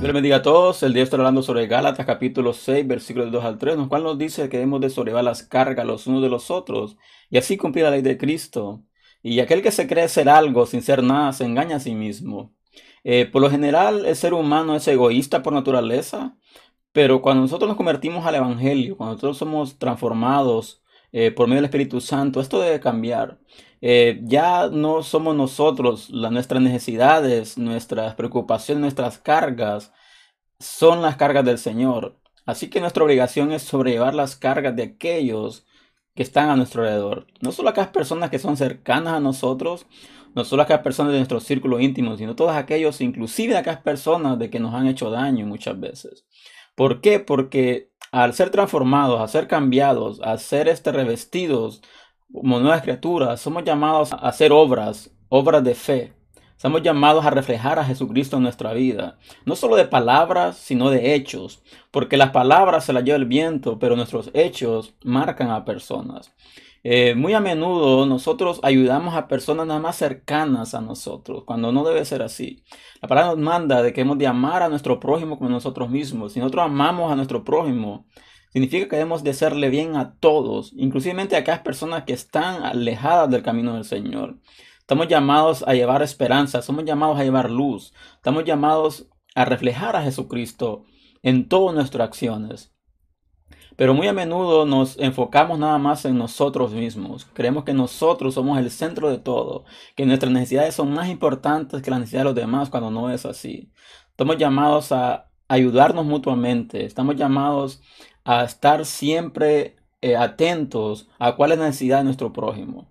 Dios 0.00 0.14
bendiga 0.14 0.36
a 0.36 0.42
todos. 0.42 0.82
El 0.82 0.94
día 0.94 1.02
está 1.02 1.16
hablando 1.16 1.42
sobre 1.42 1.66
Gálatas 1.66 2.06
capítulo 2.06 2.54
6, 2.54 2.86
versículos 2.88 3.30
2 3.30 3.44
al 3.44 3.58
3, 3.58 3.74
en 3.74 3.80
el 3.82 3.88
cual 3.88 4.02
nos 4.02 4.16
dice 4.16 4.48
que 4.48 4.56
debemos 4.56 4.80
de 4.80 4.88
sobrellevar 4.88 5.24
las 5.24 5.42
cargas 5.42 5.84
los 5.86 6.06
unos 6.06 6.22
de 6.22 6.30
los 6.30 6.50
otros 6.50 6.96
y 7.28 7.36
así 7.36 7.58
cumplir 7.58 7.84
la 7.84 7.90
ley 7.90 8.00
de 8.00 8.16
Cristo. 8.16 8.82
Y 9.22 9.40
aquel 9.40 9.60
que 9.62 9.70
se 9.70 9.86
cree 9.86 10.08
ser 10.08 10.30
algo 10.30 10.64
sin 10.64 10.80
ser 10.80 11.02
nada 11.02 11.34
se 11.34 11.44
engaña 11.44 11.76
a 11.76 11.80
sí 11.80 11.94
mismo. 11.94 12.54
Eh, 13.04 13.26
por 13.26 13.42
lo 13.42 13.50
general, 13.50 14.06
el 14.06 14.16
ser 14.16 14.32
humano 14.32 14.74
es 14.74 14.88
egoísta 14.88 15.42
por 15.42 15.52
naturaleza, 15.52 16.34
pero 16.92 17.20
cuando 17.20 17.42
nosotros 17.42 17.68
nos 17.68 17.76
convertimos 17.76 18.24
al 18.24 18.36
Evangelio, 18.36 18.96
cuando 18.96 19.14
nosotros 19.16 19.36
somos 19.36 19.78
transformados 19.78 20.82
eh, 21.12 21.30
por 21.30 21.46
medio 21.46 21.58
del 21.58 21.66
Espíritu 21.66 22.00
Santo, 22.00 22.40
esto 22.40 22.58
debe 22.60 22.80
cambiar. 22.80 23.38
Eh, 23.82 24.20
ya 24.24 24.68
no 24.68 25.02
somos 25.02 25.34
nosotros, 25.34 26.10
nuestras 26.10 26.62
necesidades, 26.62 27.56
nuestras 27.56 28.14
preocupaciones, 28.14 28.80
nuestras 28.80 29.18
cargas, 29.18 29.92
son 30.60 31.02
las 31.02 31.16
cargas 31.16 31.44
del 31.44 31.58
Señor. 31.58 32.16
Así 32.46 32.70
que 32.70 32.80
nuestra 32.80 33.02
obligación 33.04 33.52
es 33.52 33.62
sobrellevar 33.62 34.14
las 34.14 34.36
cargas 34.36 34.76
de 34.76 34.84
aquellos 34.84 35.66
que 36.14 36.22
están 36.22 36.50
a 36.50 36.56
nuestro 36.56 36.82
alrededor. 36.82 37.26
No 37.40 37.52
solo 37.52 37.70
aquellas 37.70 37.90
personas 37.90 38.30
que 38.30 38.38
son 38.38 38.56
cercanas 38.56 39.14
a 39.14 39.20
nosotros, 39.20 39.86
no 40.34 40.44
solo 40.44 40.62
aquellas 40.62 40.82
personas 40.82 41.12
de 41.12 41.18
nuestro 41.18 41.40
círculo 41.40 41.80
íntimo, 41.80 42.16
sino 42.16 42.36
todos 42.36 42.52
aquellos, 42.52 43.00
inclusive 43.00 43.56
aquellas 43.56 43.82
personas 43.82 44.38
de 44.38 44.50
que 44.50 44.60
nos 44.60 44.74
han 44.74 44.86
hecho 44.86 45.10
daño 45.10 45.46
muchas 45.46 45.78
veces. 45.80 46.26
¿Por 46.74 47.00
qué? 47.00 47.20
Porque 47.20 47.90
al 48.12 48.34
ser 48.34 48.50
transformados, 48.50 49.20
a 49.20 49.28
ser 49.28 49.46
cambiados, 49.48 50.20
a 50.22 50.36
ser 50.38 50.68
este, 50.68 50.92
revestidos 50.92 51.82
como 52.32 52.60
nuevas 52.60 52.82
criaturas, 52.82 53.40
somos 53.40 53.64
llamados 53.64 54.12
a 54.12 54.16
hacer 54.16 54.52
obras, 54.52 55.10
obras 55.28 55.64
de 55.64 55.74
fe. 55.74 56.19
Estamos 56.60 56.82
llamados 56.82 57.24
a 57.24 57.30
reflejar 57.30 57.78
a 57.78 57.86
Jesucristo 57.86 58.36
en 58.36 58.42
nuestra 58.42 58.74
vida, 58.74 59.16
no 59.46 59.56
solo 59.56 59.76
de 59.76 59.86
palabras, 59.86 60.58
sino 60.58 60.90
de 60.90 61.14
hechos, 61.14 61.62
porque 61.90 62.18
las 62.18 62.32
palabras 62.32 62.84
se 62.84 62.92
las 62.92 63.02
lleva 63.02 63.16
el 63.16 63.24
viento, 63.24 63.78
pero 63.78 63.96
nuestros 63.96 64.30
hechos 64.34 64.92
marcan 65.02 65.50
a 65.50 65.64
personas. 65.64 66.34
Eh, 66.84 67.14
muy 67.14 67.32
a 67.32 67.40
menudo 67.40 68.04
nosotros 68.04 68.60
ayudamos 68.62 69.14
a 69.14 69.26
personas 69.26 69.66
nada 69.68 69.80
más 69.80 69.96
cercanas 69.96 70.74
a 70.74 70.82
nosotros, 70.82 71.44
cuando 71.46 71.72
no 71.72 71.82
debe 71.82 72.04
ser 72.04 72.20
así. 72.20 72.62
La 73.00 73.08
palabra 73.08 73.30
nos 73.30 73.42
manda 73.42 73.82
de 73.82 73.94
que 73.94 74.02
hemos 74.02 74.18
de 74.18 74.26
amar 74.26 74.62
a 74.62 74.68
nuestro 74.68 75.00
prójimo 75.00 75.38
como 75.38 75.48
nosotros 75.48 75.88
mismos. 75.88 76.34
Si 76.34 76.40
nosotros 76.40 76.66
amamos 76.66 77.10
a 77.10 77.16
nuestro 77.16 77.42
prójimo, 77.42 78.04
Significa 78.52 78.88
que 78.88 78.96
debemos 78.96 79.22
de 79.22 79.30
hacerle 79.30 79.68
bien 79.68 79.94
a 79.94 80.16
todos, 80.18 80.72
inclusive 80.74 81.22
a 81.22 81.24
aquellas 81.24 81.60
personas 81.60 82.02
que 82.02 82.12
están 82.12 82.64
alejadas 82.64 83.30
del 83.30 83.44
camino 83.44 83.74
del 83.74 83.84
Señor. 83.84 84.38
Estamos 84.90 85.06
llamados 85.06 85.62
a 85.68 85.74
llevar 85.74 86.02
esperanza, 86.02 86.62
somos 86.62 86.84
llamados 86.84 87.16
a 87.16 87.22
llevar 87.22 87.48
luz, 87.48 87.94
estamos 88.16 88.44
llamados 88.44 89.06
a 89.36 89.44
reflejar 89.44 89.94
a 89.94 90.02
Jesucristo 90.02 90.82
en 91.22 91.48
todas 91.48 91.76
nuestras 91.76 92.08
acciones. 92.08 92.74
Pero 93.76 93.94
muy 93.94 94.08
a 94.08 94.12
menudo 94.12 94.66
nos 94.66 94.98
enfocamos 94.98 95.60
nada 95.60 95.78
más 95.78 96.04
en 96.06 96.18
nosotros 96.18 96.72
mismos. 96.72 97.24
Creemos 97.34 97.62
que 97.62 97.72
nosotros 97.72 98.34
somos 98.34 98.58
el 98.58 98.68
centro 98.72 99.08
de 99.08 99.18
todo, 99.18 99.64
que 99.94 100.06
nuestras 100.06 100.32
necesidades 100.32 100.74
son 100.74 100.92
más 100.92 101.08
importantes 101.08 101.82
que 101.82 101.90
las 101.92 102.00
necesidades 102.00 102.24
de 102.24 102.30
los 102.30 102.48
demás 102.48 102.68
cuando 102.68 102.90
no 102.90 103.10
es 103.10 103.24
así. 103.24 103.70
Estamos 104.08 104.38
llamados 104.38 104.90
a 104.90 105.30
ayudarnos 105.46 106.04
mutuamente, 106.04 106.84
estamos 106.84 107.14
llamados 107.14 107.80
a 108.24 108.42
estar 108.42 108.84
siempre 108.84 109.76
eh, 110.00 110.16
atentos 110.16 111.08
a 111.20 111.36
cuál 111.36 111.52
es 111.52 111.58
la 111.60 111.66
necesidad 111.66 111.98
de 111.98 112.04
nuestro 112.06 112.32
prójimo. 112.32 112.88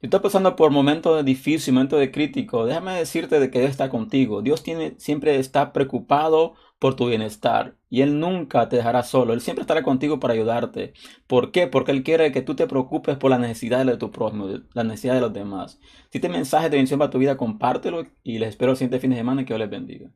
Si 0.00 0.06
estás 0.06 0.20
pasando 0.20 0.54
por 0.54 0.70
momentos 0.70 1.16
de 1.16 1.24
difícil, 1.24 1.74
momentos 1.74 1.98
de 1.98 2.12
crítico, 2.12 2.64
déjame 2.64 2.92
decirte 2.92 3.40
de 3.40 3.50
que 3.50 3.58
Dios 3.58 3.72
está 3.72 3.88
contigo. 3.90 4.42
Dios 4.42 4.62
siempre 4.96 5.40
está 5.40 5.72
preocupado 5.72 6.54
por 6.78 6.94
tu 6.94 7.08
bienestar 7.08 7.74
y 7.90 8.02
Él 8.02 8.20
nunca 8.20 8.68
te 8.68 8.76
dejará 8.76 9.02
solo. 9.02 9.32
Él 9.32 9.40
siempre 9.40 9.62
estará 9.62 9.82
contigo 9.82 10.20
para 10.20 10.34
ayudarte. 10.34 10.92
¿Por 11.26 11.50
qué? 11.50 11.66
Porque 11.66 11.90
Él 11.90 12.04
quiere 12.04 12.30
que 12.30 12.42
tú 12.42 12.54
te 12.54 12.68
preocupes 12.68 13.16
por 13.16 13.30
las 13.32 13.40
necesidades 13.40 13.86
de 13.86 13.96
tu 13.96 14.12
prójimo, 14.12 14.46
las 14.72 14.84
necesidades 14.86 15.20
de 15.20 15.26
los 15.26 15.34
demás. 15.34 15.80
Si 16.10 16.18
este 16.18 16.28
mensaje 16.28 16.70
de 16.70 16.76
bendición 16.76 17.00
para 17.00 17.10
tu 17.10 17.18
vida, 17.18 17.36
compártelo 17.36 18.06
y 18.22 18.38
les 18.38 18.50
espero 18.50 18.70
el 18.72 18.76
siguiente 18.76 19.00
fin 19.00 19.10
de 19.10 19.16
semana 19.16 19.44
que 19.44 19.48
Dios 19.48 19.58
les 19.58 19.70
bendiga. 19.70 20.12